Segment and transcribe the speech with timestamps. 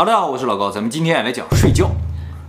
[0.00, 1.90] 好，大家好，我是老高，咱们今天来讲睡觉。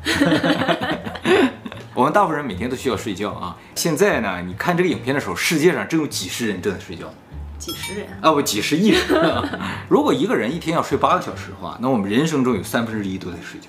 [1.93, 3.58] 我们大部分人每天都需要睡觉啊。
[3.75, 7.14] 现在呢，你看这个影片的时候，世界上真有几十人正在睡觉。
[7.60, 8.32] 几十人啊？
[8.32, 9.02] 不，几十亿人。
[9.90, 13.68] 如果一个人一天要睡八个小时的话，那我们人生中有三分之一都在睡觉。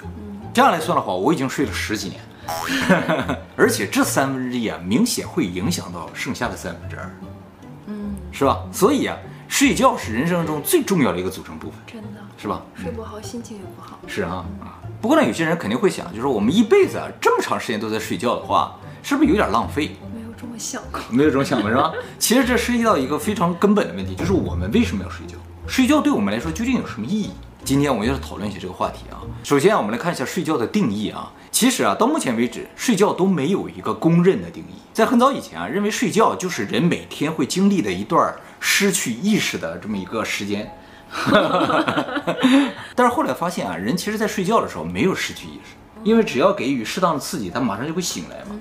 [0.54, 2.20] 这样来算的话，我已经睡了十几年。
[3.58, 7.10] 而且这三分之一啊，明显会影响到剩下的三分之二。
[7.86, 8.60] 嗯，是吧？
[8.70, 9.16] 所以啊，
[9.52, 11.78] 睡觉是人生中最重要的一个组成部分。
[11.86, 12.08] 真的。
[12.38, 12.62] 是吧？
[12.74, 13.98] 睡不好，心情也不好。
[14.06, 14.80] 是啊啊！
[14.98, 19.94] 不过呢，有些人肯定会想，就是我们一辈子啊这么长时间都在睡觉的话，是不是有点浪费？
[20.00, 21.92] 我没有这么想过，没有这么想过是吧？
[22.18, 25.36] 其实这涉及到一个非常根本的问题，就是我们为什么要睡觉？
[25.66, 27.30] 睡觉对我们来说究竟有什么意义？
[27.62, 29.20] 今天我们要讨论一下这个话题啊。
[29.44, 31.30] 首先，我们来看一下睡觉的定义啊。
[31.52, 34.74] 其实啊，到目前为止，睡觉都没有一个公认的定义。
[34.92, 38.34] 在很早以前啊，认为睡觉就是人每天会经历的一段
[38.64, 40.72] 失去意识的这么一个时间。
[42.94, 48.56] 但是后来发现啊，人其实，在睡觉的时候没有失去意识，因为只要给予适当的刺激，他马上就会醒来嘛。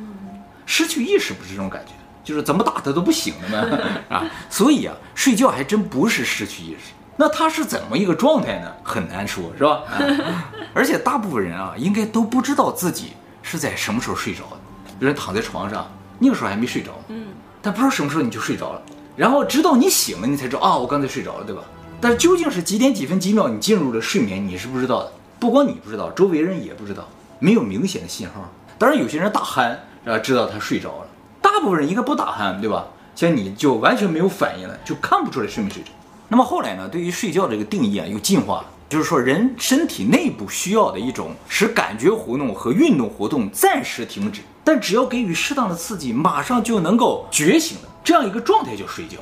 [0.65, 1.91] 失去意识不是这种感觉，
[2.23, 3.79] 就是怎么打他都不醒的嘛
[4.17, 4.25] 啊。
[4.49, 6.91] 所以啊，睡觉还真不是失去意识。
[7.15, 8.71] 那他是怎么一个状态呢？
[8.83, 9.83] 很难说，是吧？
[10.73, 14.57] 而且大部分人啊，应该都不知道自己是在什么时候睡着的。
[14.99, 17.27] 有人躺在床上，那个时候还没睡着，嗯，
[17.61, 18.81] 但不知道什么时候你就睡着了，
[19.21, 21.61] 然后直到你醒了，你才知道啊，我刚才睡着了，对吧？
[22.01, 25.11] 但是究竟是几点几分几秒你进入了睡眠，你是不知道的。
[25.39, 28.51] 不光你不知道，周围人也不知道，没有明显的信号。
[28.79, 31.07] 当然，有些人打鼾，然后知道他睡着了。
[31.39, 32.87] 大部分人应该不打鼾，对吧？
[33.15, 35.91] 像你就完全没有反应了，就看不出来睡没睡着。
[36.27, 36.89] 那么后来呢？
[36.89, 49.19] 对于睡觉这个定义啊，又进化了，就是说人身体内部需要的一种使感觉活动和运动活动暂时停止，但只要给予适当的刺激，马上就能够觉醒的这样一个状态叫睡觉。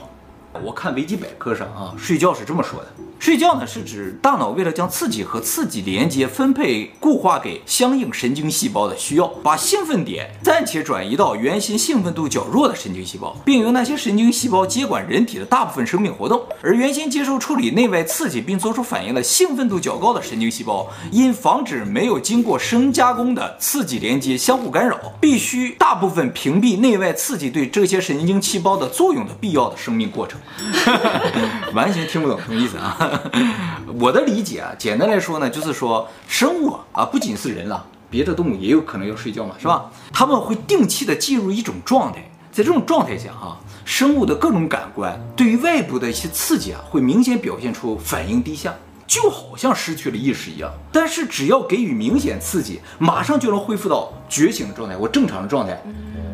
[0.63, 2.87] 我看维基百科上啊，睡觉是这么说的：
[3.19, 16.41] 睡觉呢是指大脑为了将刺激和刺激连接分配固化给相应神经细胞的需要，把兴奋点暂且转移到原先兴奋度较弱的神经细胞，并由那些神经细胞接管人体的大部分生命活动。
[16.61, 30.39] 而原先接受处理内外刺激并做出反应的兴奋度较高的神经细胞，因防止没有经过深加工的刺激连接相互干扰，必须大部分屏蔽内外刺激对这些神经细胞的作用的必要的生命过程。
[31.73, 33.21] 完全听不懂什么意思啊！
[33.99, 39.89] 我的理解啊，简单来说呢，就是说生物啊，不仅是人了，别的动物也有可能要睡觉嘛，是吧？
[40.11, 48.73] 他们会定期的进入一种状态，在这种状态下哈，生物的各种感官对于外部的一些刺激啊，会明显表现出反应低下，
[49.07, 50.71] 就好像失去了意识一样。
[50.91, 55.81] 但是只要给予明显刺激，马上就能恢复到觉醒的状态我正常的状态。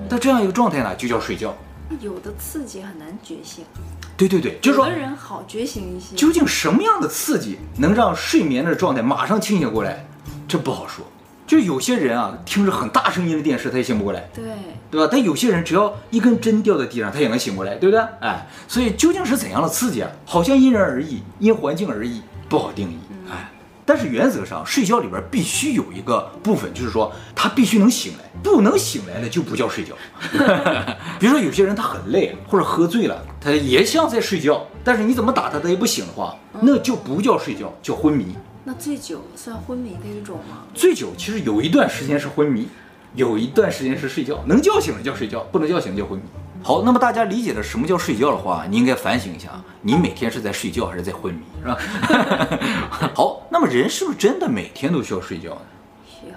[0.09, 1.55] 那这样一个状态呢，就叫睡觉。
[2.01, 3.63] 有的刺激很难觉醒。
[4.17, 6.15] 对对对，就是说，有的人好觉醒一些。
[6.15, 10.05] 究竟什么样的刺激能让睡眠的状态马上清醒过来？
[10.47, 11.05] 这不好说。
[11.47, 14.27] 就有些人啊，听着很大声音的电视，他也醒不过来。
[14.33, 14.43] 对，
[14.89, 15.07] 对吧？
[15.11, 18.03] 但有些人只要一根针掉在地上，他也能醒过来，对不对？
[18.21, 20.09] 哎，所以究竟是怎样的刺激啊？
[20.25, 22.97] 好像因人而异，因环境而异，不好定义。
[23.85, 23.87] 哎。
[23.87, 29.93] 但是原则上，睡觉里边必须有一个部分，就是说他必须能醒来，不能醒来的就不叫睡觉。
[31.19, 38.35] 比如说有些人他很累或者喝醉了，他也像在睡觉，但是你怎么打他他也不醒的话，那就不叫睡觉，叫昏迷。
[38.63, 40.63] 那醉酒算昏迷的一种吗？
[40.73, 42.67] 醉酒其实有一段时间是昏迷，
[43.13, 46.25] 有一段时间是睡觉，能叫醒了叫睡觉，不能叫醒了叫昏迷。
[46.65, 49.51] 好，那么大家理解了什么叫睡觉的话，你应该反省一下，
[49.83, 51.77] 你每天是在睡觉还是在昏迷，是吧？
[53.13, 55.61] 好，那么人是不是真的每天都需要睡觉呢？
[56.07, 56.33] 需要。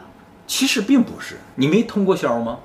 [0.46, 2.58] 其实并不是，你没通过宵吗？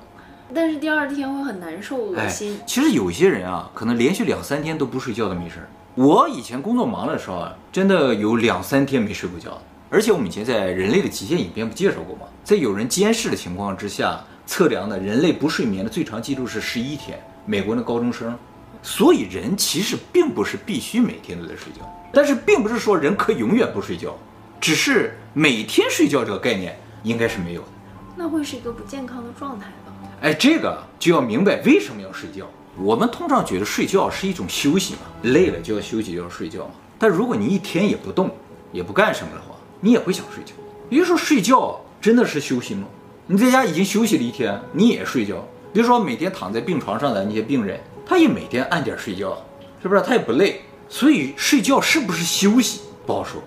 [0.54, 2.58] 但是第二天会很难受、恶心。
[2.60, 5.68] 哎，其实有些人啊，可能连续两三天都不睡觉都没事儿。
[5.94, 9.58] 我以前工作忙的时候啊，真的有两三天没睡过觉。
[9.88, 12.26] 而且我们以前在人类的极限影片不介绍过吗？
[12.44, 17.18] 在有人监视的情况之下，测量的人类不睡眠的最长记录是十一天。
[17.46, 18.36] 美国的高中生，
[18.82, 21.80] 所以人其实并不是必须每天都在睡觉，
[22.12, 24.16] 但是并不是说人可以永远不睡觉，
[24.60, 27.68] 只是每天睡觉这个概念应该是没有的。
[28.16, 29.92] 那会是一个不健康的状态吧？
[30.22, 32.46] 哎，这个就要明白为什么要睡觉。
[32.76, 36.72] 我们通常觉得睡觉是一种休息嘛，累了就要休息，就要睡觉嘛。
[36.98, 38.30] 但如果你一天也不动，
[38.72, 40.52] 也不干什么的话，你也会想睡觉。
[40.88, 42.86] 比如说睡觉真的是休息吗？
[43.26, 45.46] 你在家已经休息了一天，你也睡觉。
[45.74, 49.36] 比如说每天躺在病床上的那些病人，他也每天按点睡觉，
[49.82, 50.00] 是不是？
[50.02, 53.42] 他也不累，所以睡觉是不是休息不好说。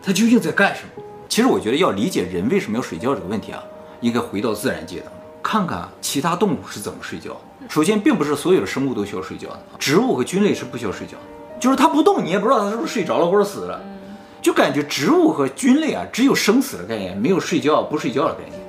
[0.00, 1.02] 他究竟在干什么？
[1.28, 3.60] 其实我觉得要理解人为什么要睡觉这个问题啊，
[4.00, 7.36] 应该回到自然界当中，看看其他动物是怎么睡觉。
[7.68, 13.82] 首先，并不是所有的生物都需要睡觉的，植物和菌类是不需要睡觉的，就是它不动，你也不知道它是不是睡着了或者死了。
[14.40, 18.61] 就感觉植物和菌类啊，只有生死的概念，没有睡觉不睡觉的概念。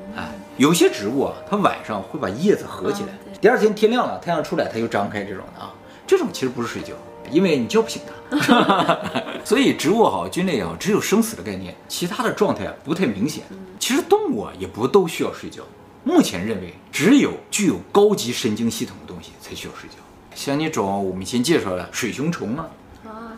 [0.63, 3.10] 哎，有些植物啊，它晚上会把叶子合起来，
[3.42, 5.74] 第二天天亮了，太阳出来，它又张开，这种的啊，
[6.07, 6.94] 这种其实不是睡觉，
[7.30, 8.98] 因为你叫不醒它。
[9.44, 13.44] 所以植物好，菌类也好，只有生死的概念，其他的状态啊不太明显。
[13.77, 15.62] 其实动物啊也不都需要睡觉。
[16.06, 19.95] 目前认为，只有具有高级神经系统的东西才需要睡觉，
[20.33, 22.65] 像那种我们先介绍的水熊虫啊。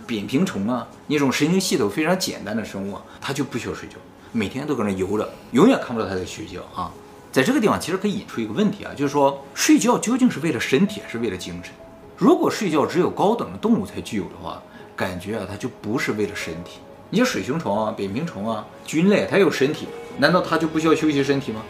[0.05, 3.95] 扁平虫啊，那种神经系统非常简单的生物啊，它就不需要睡觉，
[4.31, 6.93] 每天都搁那游着，永远看不到它在睡觉啊。
[7.35, 11.73] 在这个地方，其实可以引出一个问题啊，就是说睡觉究竟是为了身体还是为了精神？
[12.15, 14.63] 如果睡觉只有高等的动物才具有的话，
[14.95, 16.79] 感觉啊，它就不是为了身体。
[17.09, 19.85] 你像水熊虫啊、扁平虫啊、菌类，它有身体，
[20.17, 21.61] 难道它就不需要休息身体吗？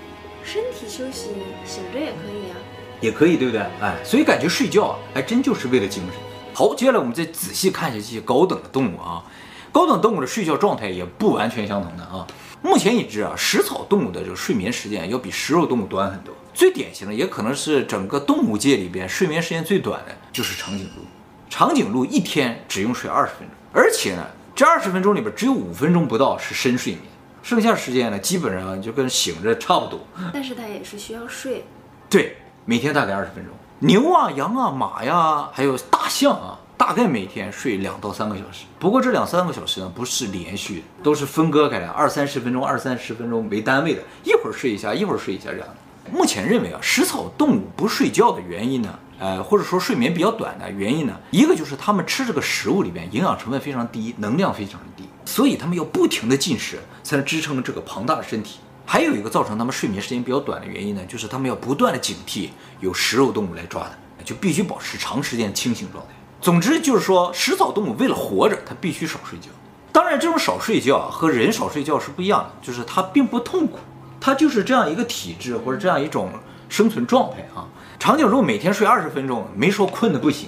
[0.43, 1.29] 身体休息，
[1.65, 2.55] 醒着也可以啊，
[3.01, 3.65] 也可以，对不对？
[3.81, 6.21] 哎，所以感觉睡觉啊，还真就是为了精神。
[6.53, 9.25] 好，接下来我们再仔细看一下这些高等的动物啊，
[9.71, 12.27] 高等动物的睡觉状态也不完全相同的啊。
[12.65, 16.33] 目前已知啊，食草动物的这个睡眠时间要比食肉动物短很多。
[16.51, 21.03] 最典型的，也可能是整个动物界里边睡眠时间最短的，就是长颈鹿。
[21.47, 24.25] 长颈鹿一天只用睡二十分钟，而且呢，
[24.55, 27.03] 这二十分钟里边只有五分钟不到是深睡眠，
[27.43, 29.99] 剩下时间呢，基本上就跟醒着差不多。
[30.33, 31.63] 但是它也是需要睡。
[32.09, 32.35] 对，
[32.65, 33.53] 每天大概二十分钟。
[33.79, 38.65] 牛啊、羊啊、马呀，还有大象啊，大概每天睡两到三个小时。
[38.79, 45.75] 不过这两三个小时呢，不是连续，都是分割开来，二三十分钟、二三十分钟为单位的，一会儿睡一下，一会儿睡一下这样的。
[46.11, 58.59] 目前认为啊，食草动物不睡觉的原因呢，呃，或者说睡眠比较短的原因呢，一个就是它们吃这个食物里边营养成分非常低，能量非常的低，所以它们要不停的进食才能支撑这个庞大的身体。
[58.85, 62.49] 还有一个造成他们睡眠时间比较短的原因呢，就是他们要不断的警惕
[62.81, 66.13] 有食肉动物来抓它，就必须保持长时间清醒状态。
[66.45, 69.47] 总之就是说，食草动物为了活着，它必须少睡觉。
[69.91, 73.79] 当然，这种少睡觉和人少睡觉是不一样的，就是它并不痛苦，
[74.21, 76.29] 它就是这样一个体质或者这样一种
[76.69, 77.65] 生存状态啊。
[77.97, 80.47] 长颈鹿每天睡二十分钟，没说困得不行。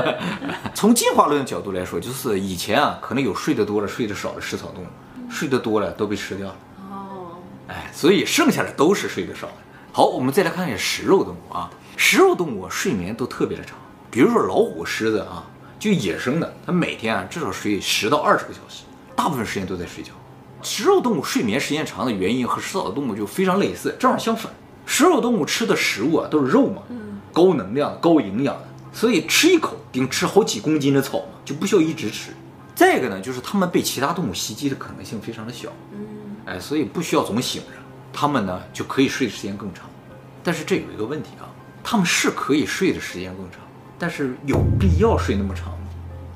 [0.72, 4.86] 从进化论的角度来说，就是以前啊，可能有睡得多了、睡得少的食草动物，
[5.30, 6.56] 睡得多了都被吃掉了。
[6.90, 7.36] 哦
[7.68, 9.52] 哎，所以剩下的都是睡得少的。
[9.92, 13.76] 好，我们再来看一下食肉动物啊，食肉动物睡眠都特别的长，
[14.10, 15.44] 比如说老虎、狮子啊，
[15.78, 18.84] 就野生的，它每天啊至少睡十到二十个小时，
[19.14, 20.12] 大部分时间都在睡觉。
[20.62, 24.52] 食肉动物睡眠时间长的原因和食草动物就非常类似，正好相反。
[24.86, 26.82] 食肉动物吃的食物啊都是肉嘛，
[27.32, 32.32] 高能量、高营养的，所以吃一口顶吃好几公斤的草嘛，就不需要一直吃。
[32.74, 35.68] 再一个呢，就是它们被其他动物袭击的可能性非常的小。
[36.46, 37.72] 哎，所以不需要总醒着，
[38.12, 39.84] 它们呢就可以睡的时间更长。
[40.42, 41.44] 但是这有一个问题啊，
[41.84, 43.60] 它们是可以睡的时间更长，
[43.98, 45.78] 但是有必要睡那么长吗？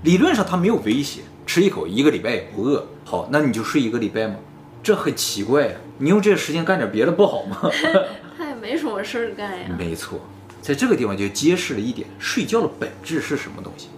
[0.02, 2.86] 理论上它没有威胁，吃一口一个礼拜也不饿。
[3.04, 4.36] 好，那你就睡一个礼拜吗？
[4.82, 7.70] 这很奇怪呀，你用这个时间干点别的不好吗？
[8.36, 9.66] 他也没什么事儿干呀。
[9.78, 10.18] 没错，
[10.60, 13.88] 在这个地方就揭示了一点，睡觉的本质是什么东西？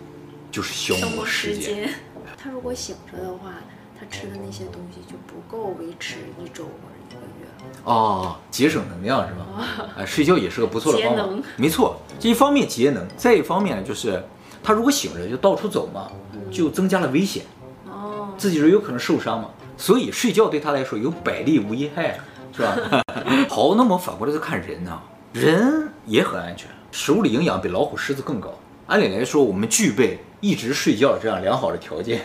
[0.50, 1.88] 就是消磨时间。
[2.36, 3.54] 他如果醒着的话。
[3.98, 7.46] 他吃的那些东西就不够维持一周或者一个月
[7.84, 9.46] 哦，节省能量是吧？
[9.56, 11.22] 啊、哦，睡觉也是个不错的方法。
[11.22, 11.42] 节能。
[11.56, 14.22] 没错，这一方面节能，再一方面呢，就是
[14.62, 16.10] 他如果醒着就到处走嘛，
[16.50, 17.44] 就增加了危险。
[17.86, 22.18] 哦，自己人有可能受伤嘛，所以睡觉对他来说有百利无一害，
[22.54, 22.76] 是吧？
[23.48, 25.00] 好，那么反过来再看人呢，
[25.32, 28.52] 人也很安全，食物的营养比老虎、狮子更高。
[28.86, 32.20] 按理来说，我们具备一直睡觉这样良好的条件，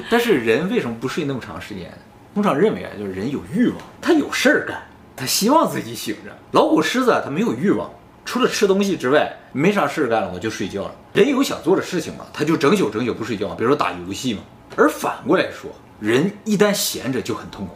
[0.10, 1.92] 但是人为什么不睡那么长时间？
[2.34, 4.82] 通常认为啊，就是人有欲望，他有事儿干，
[5.16, 6.32] 他希望自己醒着。
[6.52, 7.90] 老虎、狮子啊，他没有欲望，
[8.24, 10.96] 除了吃东西之外，没啥事儿干了，我就睡觉了。
[11.14, 14.40] 人有想做的事情嘛，他就整宿整宿不睡觉，比如说打游戏嘛。
[14.78, 15.70] 而反过来说，
[16.00, 17.76] 人一旦闲着就很痛苦。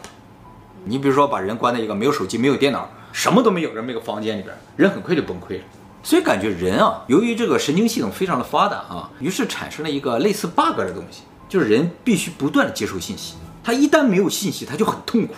[0.85, 5.63] 你比如说把人关在一个没有手机、没有电脑、什么都没有这么一个房间里边，人很快就崩溃了。
[6.01, 13.35] 所以感觉人啊，由于这个神经系统非常的发达啊，于是产生了一个类似 bug 的东西，就是人必须不断的接受信息。
[13.63, 15.33] 他一旦没有信息，他就很痛苦，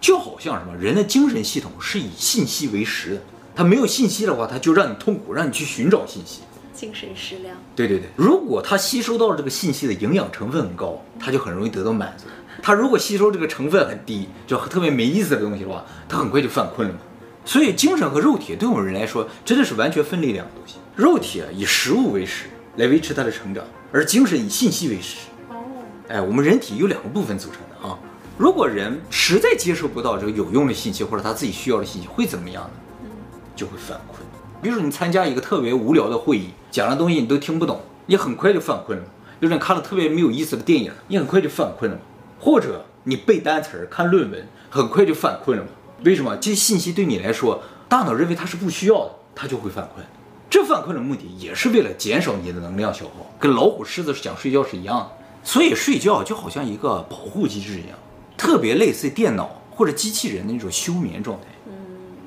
[0.00, 3.22] 就好像什么，人的精神系统是以信息为食的。
[3.54, 7.56] 他没有信息的话，他就让你痛苦，让你去寻找信息，精神食粮。
[7.74, 12.24] 对对对，如果他吸收到了这个信息的营养成分很高，他就很容易得到满足。
[12.62, 17.00] 他如果吸收这个成分很低，就特别没意思的东西的话，他很快就犯困了嘛。
[17.44, 20.76] 所以，精神和肉体对我们人来说，真的是完全分离两个东西。
[20.94, 25.16] 肉体啊，以食物为食来维持它的成长，而精神以信息为食。
[26.08, 27.98] 哦，哎，我们人体有两个部分组成的啊。
[28.36, 32.70] 如果人实在接受不到这个有用的信息或者他自己需要的信息，会怎么样呢？
[33.54, 34.20] 就会犯困。
[34.62, 39.04] 比如说，你参加一个特别无聊的会议，讲的东西你都听不懂，你很快就犯困了。
[39.40, 42.02] 就是你看了特别没有意思的电影，你很快就犯困了嘛。
[42.40, 45.70] 或者你背单词儿、看论文，很快就犯困了嘛。
[46.04, 46.36] 为什么？
[46.36, 50.04] 这些信息对你来说，大脑认为它是不需要的，它就会犯困。
[50.50, 55.10] 这犯困的目的也是为了减少你的能量消耗，跟老虎、狮子想睡觉是一样的。
[55.42, 57.98] 所以睡觉就好像一个保护机制一样，
[58.36, 61.46] 特别类似电脑或者机器人的那种休眠状态。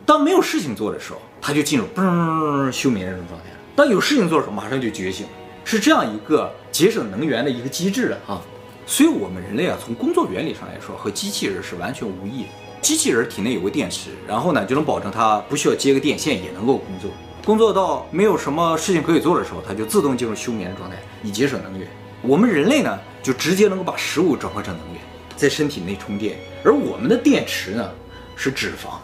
[0.06, 5.26] 当没有事情做的时候，它就进入嘣休眠这种状态；当有事情做的时候，马上就觉醒，
[5.64, 8.42] 是这样一个节省能源的一个机制啊。
[8.88, 12.50] 所以，我们人类啊，从工作原理上来说，和机器人是完全无异的。
[12.82, 17.10] 机器人体内有个电池，然后呢，就能保证它不需要接个电线也能够工作。
[17.46, 21.88] 工作到没有什么事情可以做的时候，它就自动进入休眠的状态，以节省能源。
[22.22, 25.02] 我们人类呢，就直接能够把食物转化成能源，
[25.36, 26.38] 在身体内充电。
[26.64, 27.90] 而我们的电池呢，
[28.36, 28.98] 是脂肪。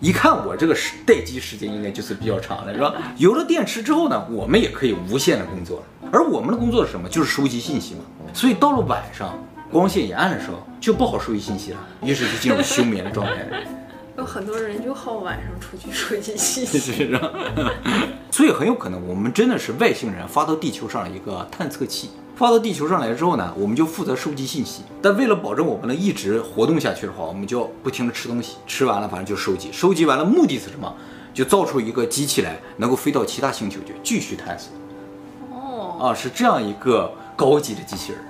[0.00, 2.94] 一看我这个时待机时间应该就是比较长的，是吧？
[3.18, 6.10] 有了电池之后呢，我们也可以无限的工作了。
[6.10, 7.08] 而我们的工作是什么？
[7.08, 8.00] 就是收集信息嘛。
[8.32, 9.38] 所以到了晚上，
[9.70, 13.46] 光线一暗的时候，就不好收集信息了，于是就进入休眠的状态。
[14.18, 17.10] 有很多人就好晚上出去收集信息。
[18.30, 22.10] 所以很有可能我们真的是外星人发到地球上的一个探测器。
[22.34, 24.82] 发到地球上来之后呢，我们就负责收集信息。
[25.00, 30.92] 但为了保证我们能一直活动下去的话，我们就不停的吃东西，吃完了反正就收集，收集完了目的是什么？
[31.34, 34.72] 就造出一个机器来，能够飞到其他星球去继续探索。
[35.50, 38.20] 哦，啊，是这样一个高级的机器人。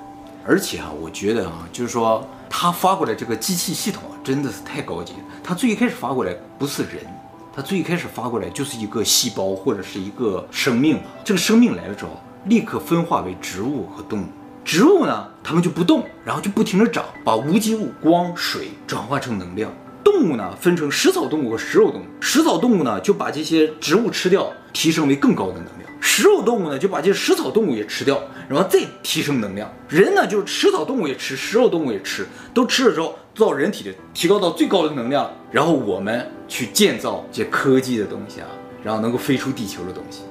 [0.45, 5.19] 而且啊，我觉得啊，就是说他发过来这个机器系统啊，真的是太高级了。
[5.43, 7.07] 他最一开始发过来不是人，
[7.55, 11.01] 他最一开始发过来就是一个细胞或者是一个生命。
[11.25, 12.11] 这个生命来了之后。
[12.45, 14.27] 立刻分化为植物和动物。
[14.65, 19.73] 植物呢，它们就不动，然后就不停地长，把无机物、光、水转化成能量。
[20.05, 22.05] 动物呢，分成食草动物和食肉动物。
[22.21, 25.79] 食草动物呢，就把这些植物吃掉，提升为更高的能量。
[26.01, 29.73] 食肉动物呢，就把这些食草动物也吃掉，然后再提升能量。
[29.89, 38.49] 人呢，就是食草动物也吃，食肉动物也吃，都吃了之后，到人体的提高到最高的能量，然后我们去建造这些科技的东西啊，
[38.83, 40.23] 然后能够飞出地球的东西。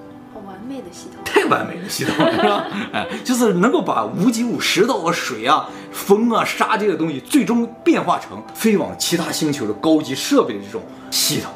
[0.91, 2.67] 系统太完美的系统，是吧？
[2.93, 11.51] 哎， 就是能够把无机物、石头啊、水啊、风啊、沙这些东西，最终变化成飞往其他星球的高级设备的这种系统，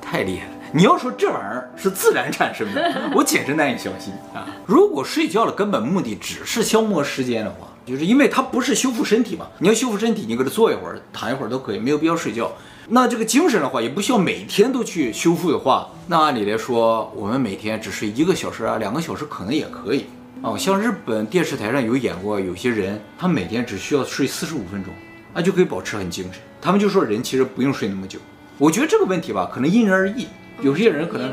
[0.00, 0.52] 太厉害了！
[0.72, 4.46] 你要说这玩意儿是自然产生的， 我简直难以相信啊！
[4.66, 9.46] 如果睡觉的根本目的只是消磨时间的话，就是因为它不是修复身体嘛。
[9.58, 12.52] 你要修复身体，你搁这坐一会儿、躺一会儿都可以，没有必要睡觉。
[12.92, 20.06] 那这个精神的话，也不需要每天都去修复的话，那按理来说，我们每天只睡一个小时啊，两个小时可能也可以
[20.42, 20.58] 啊。
[20.58, 24.92] 像日本电视台上有演过，有些人他每天只需要睡四十五分钟，
[25.32, 26.42] 啊就可以保持很精神。
[26.60, 28.18] 他们就说人其实不用睡那么久。
[28.58, 30.26] 我觉得这个问题吧，可能因人而异，
[30.60, 31.32] 有些人可能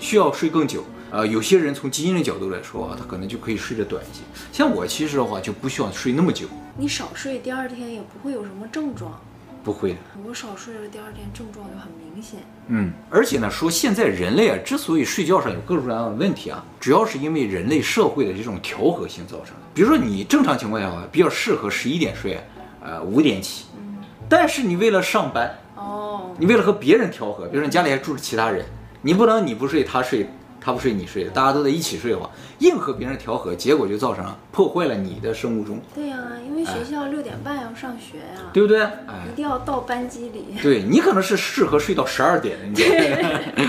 [0.00, 4.24] 需要睡更久，呃，有些人从基因的角度来说，他可能就可以睡得短一些。
[4.52, 6.48] 像我其实的话就不需要睡那么久。
[6.76, 9.16] 你少睡，第二天也不会有什么症状。
[9.62, 12.40] 不会的，我少睡了，第二天症状就很明显。
[12.68, 19.62] 嗯，而且呢，说现在人类啊，之所以睡觉上有各种各样的问题啊，主要是因为人类社会的这种调和性造成的。
[19.74, 22.40] 比如说你正常情况下啊，比较适合十一点睡，
[22.82, 23.66] 呃，五点起。
[23.76, 24.02] 嗯。
[24.28, 28.64] 但是你为了上班，哦，你为了和别人调和，比如说你家里还住着其他人，
[29.02, 30.28] 你不能你不睡他睡。
[30.60, 35.80] 他不睡你睡，大家都在一起睡的话，硬和别人调和，结果就造成了破坏了你的生物钟。
[35.94, 38.82] 对呀、啊，因为学校六点半要上学呀、啊，对不对？
[38.82, 40.56] 哎，一定要到班级里。
[40.62, 43.24] 对，你可能是适合睡到十二点的，你对。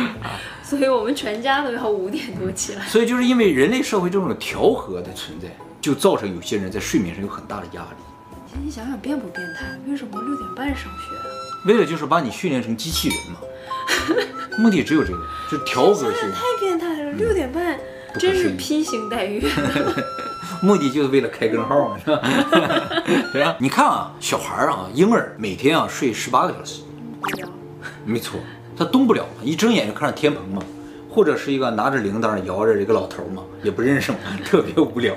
[0.63, 2.85] 所以我们全家都要五点多起来。
[2.85, 5.47] 所以就是因为人类社会这种调和的存在，
[5.81, 7.97] 就造成有些人在睡眠上有很大的压力。
[8.47, 9.65] 其实你想想变不变态？
[9.87, 11.25] 为什么六点半上学啊？
[11.65, 13.39] 为了就是把你训练成机器人嘛。
[14.59, 15.19] 目的只有这个，
[15.49, 16.03] 就是调和性。
[16.03, 16.58] 太变态了，
[17.19, 17.77] 六点半，
[18.17, 19.41] 真是披星戴月。
[20.63, 22.21] 目的就是为了开根号嘛，是吧？
[23.31, 23.55] 是吧？
[23.59, 26.81] 你看啊，小孩啊，婴儿每天啊睡十八个小时，
[28.03, 28.39] 没错，
[28.75, 30.61] 他动不了嘛，一睁眼就看着天棚嘛，
[31.09, 35.13] 或者是一个拿着铃铛摇着这个老头嘛，也不认识嘛， 特别无聊，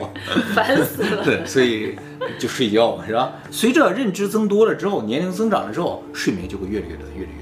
[0.55, 1.25] 烦死了。
[1.25, 1.97] 对，所以
[2.39, 3.33] 就睡觉嘛，是吧？
[3.51, 7.42] 随着认知增多了之后，年龄增长了之后，睡眠就会越来越短，越来越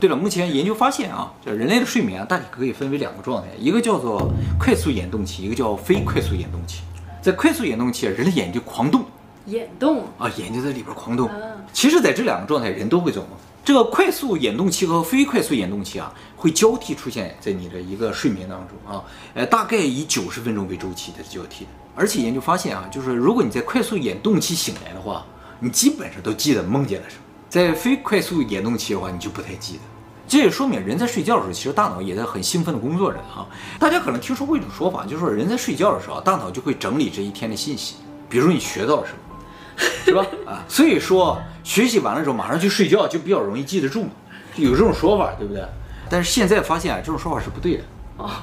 [0.00, 6.82] 对了，目前研究发现啊，就人类的睡眠啊，大体可以分为两个状态，一个叫做快速眼动期，一个叫非快速眼动期。
[7.22, 9.04] 在快速眼动期，人的眼睛狂动，
[9.46, 11.30] 眼动啊，眼睛在里边狂动。
[11.72, 13.32] 其实，在这两个状态，人都会做梦。
[13.64, 21.66] 这个快速眼动期和非快速眼动期啊，会交替出现在你的一个睡眠当中啊，呃，大概以九十分钟为周期的交替。
[21.94, 25.24] 而且研究发现啊，就是如果你在快速眼动期醒来的话，
[25.60, 27.22] 你基本上都记得梦见了什么。
[27.54, 29.80] 在非快速眼动期的话，你就不太记得。
[30.26, 33.46] 这也说明人在睡觉的时候，其实大脑也在很兴奋的工作着啊。
[33.78, 37.94] 大家可能听说过一种说法，就是说人在睡觉的时候，大脑就会整理这一天的信息，
[38.28, 40.26] 比如你学到了什么， 是吧？
[40.50, 44.10] 啊，所以说学习完了之后马上去睡觉就比较容易记得住嘛，
[44.56, 45.62] 就有这种说法，对不对？
[46.10, 47.84] 但是现在发现啊，这种说法是不对的。
[48.18, 48.42] 啊，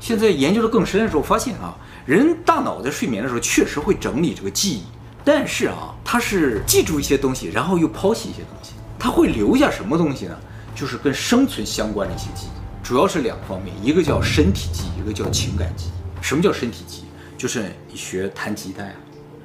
[0.00, 1.76] 现在研究的更深的时候发现啊，
[2.06, 4.84] 人大脑在睡眠的时候确实会整理这个记忆，
[5.30, 10.34] 但是啊，他是记住一些东西，然后又抛弃一些东西，他会留下什么东西呢？
[10.74, 16.24] 就是跟生存相关的一些记忆，主要是两方面，一个叫身体记忆，一个叫情感记忆。
[16.24, 17.36] 什么叫身体记忆？
[17.36, 18.92] 就是你学弹吉他呀，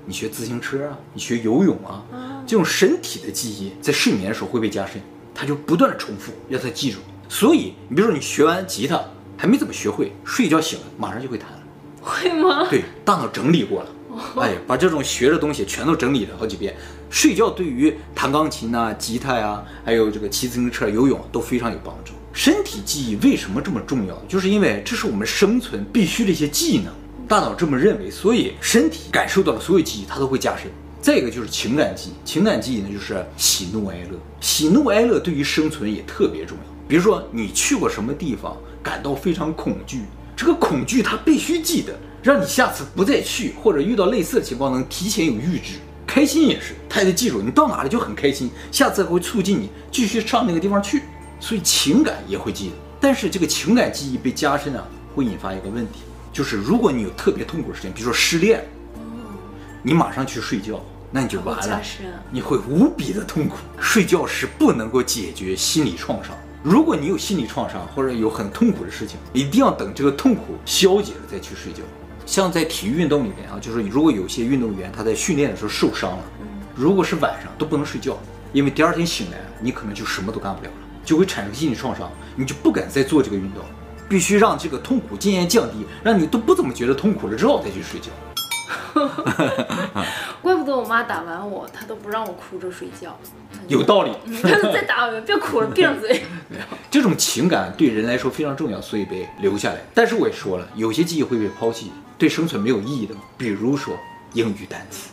[0.05, 2.01] 你学自行车啊，你学游泳啊，
[2.47, 5.01] 这种身体的记忆在睡眠的时候会被加深，
[5.35, 6.99] 它就不断的重复，让它记住。
[7.27, 9.01] 所以，你比如说你学完吉他
[9.35, 11.59] 还没怎么学会，睡一觉醒了马上就会弹了，
[12.01, 12.69] 会吗？
[12.69, 13.89] 对，大脑整理过了，
[14.39, 16.75] 哎，把这种学的东西全都整理了好几遍。
[17.09, 22.13] 睡觉对于弹钢琴呐、啊、吉他呀、啊，还有这个骑自行车、游泳都非常有帮助。
[22.33, 24.19] 身体记忆为什么这么重要？
[24.27, 26.91] 就是因为这是我们生存必须的一些技能，
[27.27, 30.71] 大脑这么认为，所以身体感受到的所有记忆它都会加深。
[30.99, 36.63] 再一个就是情感记忆，情感记忆呢就是喜怒哀乐，喜怒哀乐对于生存也特别重要。
[36.87, 40.01] 比如说你去过什么地方，感到非常恐惧，
[40.35, 45.73] 这个恐惧它必须记得，让你下次不再去，或者遇到类似的情况能提前有预知。
[46.07, 51.03] 开心也是，他也得记住，你到哪里就很开心，下次会促进你继续上那个地方去。
[51.41, 55.99] 所以情感也会记得，但是这个情感记忆被加深啊，会引发一个问题，
[56.31, 58.63] 就是如果你有特别痛苦的事情，比如说失恋，
[59.81, 60.79] 你马上去睡觉，
[61.11, 61.81] 那你就完了，
[62.31, 63.57] 你会无比的痛苦。
[63.77, 66.33] 睡觉是不能够解决心理创伤。
[66.63, 71.79] 如果你有心理创伤或者有很痛苦的事情，一定要等这个痛苦消解了再去睡觉。
[72.25, 76.23] 像在体育运动里面啊，就是如果有些运动员他在训练的时候受伤了，
[76.75, 78.17] 如果是晚上都不能睡觉，
[78.51, 83.63] 因为第二天醒来你可能就什么都干不了了，就会产生心理创伤，你就不敢再做这个运动。
[84.09, 88.11] 必须让这个痛苦渐渐降低，让你都不怎么觉得痛苦了之后再去睡觉。
[90.41, 93.17] 怪不得我妈打完我，她都不让我哭着睡觉。
[93.67, 94.11] 有道理。
[94.41, 96.23] 再打我， 别哭了，闭上嘴。
[96.91, 99.81] 这种情感对人来说非常重要，所以被留下来。
[99.93, 103.15] 但是我也说了，有些记忆会被抛弃，对生存没有意义的。
[103.37, 103.97] 比如说
[104.33, 105.09] 英语单词，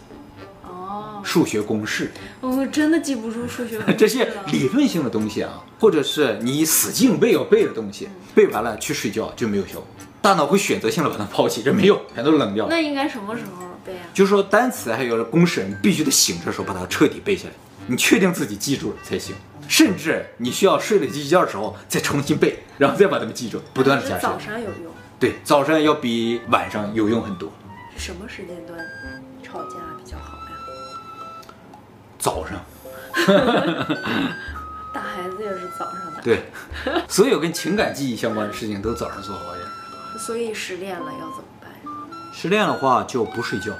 [0.64, 2.10] 哦，数学公式。
[2.40, 3.94] 我真的记不住数学公式。
[3.94, 9.86] 这些理论性的东西啊，或者是你死记硬背要背的东西，背完了去睡觉就没有效果。
[10.20, 12.66] 大脑会选择性的把它抛弃，这没有，全都扔掉。
[12.68, 14.06] 那应该什么时候背啊？
[14.12, 17.54] 就是说单词还有公式，你必须得醒着的时候把它彻底背下来，
[17.86, 19.34] 你确定自己记住了才行。
[19.68, 24.20] 甚至你需要睡了几觉的时候再重新背，然后再把它们记住，不断的加深。
[24.20, 24.92] 早上有用。
[25.18, 27.52] 对，早上要比晚上有用很多。
[27.96, 28.78] 什么时间段
[29.42, 30.50] 吵架比较好呀？
[32.18, 32.58] 早上。
[34.92, 36.20] 打孩子也是早上打。
[36.20, 36.42] 对，
[37.06, 39.68] 所有跟情感记忆相关的事情都早上做好一点。
[40.18, 41.59] 所以失恋了要怎么办？
[42.32, 43.72] 失恋的话就不睡觉，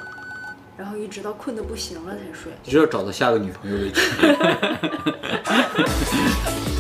[0.76, 4.00] 然后一直到困得不行了才睡，直到找到下个女朋友为止。